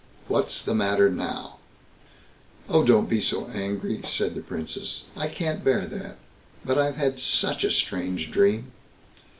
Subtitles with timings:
[0.27, 1.57] "What's the matter now?"
[2.67, 6.17] "Oh, don't be so angry", said the Princess; "I can't bear that;
[6.65, 8.71] but I've had such a strange dream."